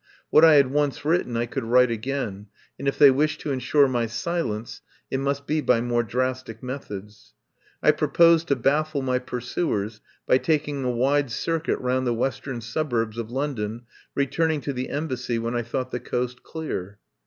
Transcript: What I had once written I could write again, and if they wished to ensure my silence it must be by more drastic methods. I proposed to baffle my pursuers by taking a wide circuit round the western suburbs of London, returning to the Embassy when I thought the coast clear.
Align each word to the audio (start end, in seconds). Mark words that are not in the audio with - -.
What 0.31 0.43
I 0.43 0.55
had 0.55 0.71
once 0.71 1.05
written 1.05 1.37
I 1.37 1.45
could 1.45 1.63
write 1.63 1.91
again, 1.91 2.47
and 2.79 2.87
if 2.87 2.97
they 2.97 3.11
wished 3.11 3.39
to 3.41 3.51
ensure 3.51 3.87
my 3.87 4.07
silence 4.07 4.81
it 5.11 5.19
must 5.19 5.45
be 5.45 5.61
by 5.61 5.79
more 5.79 6.01
drastic 6.01 6.63
methods. 6.63 7.35
I 7.83 7.91
proposed 7.91 8.47
to 8.47 8.55
baffle 8.55 9.03
my 9.03 9.19
pursuers 9.19 10.01
by 10.25 10.39
taking 10.39 10.83
a 10.83 10.89
wide 10.89 11.29
circuit 11.29 11.77
round 11.77 12.07
the 12.07 12.15
western 12.15 12.61
suburbs 12.61 13.19
of 13.19 13.29
London, 13.29 13.83
returning 14.15 14.59
to 14.61 14.73
the 14.73 14.89
Embassy 14.89 15.37
when 15.37 15.55
I 15.55 15.61
thought 15.61 15.91
the 15.91 15.99
coast 15.99 16.41
clear. 16.41 16.97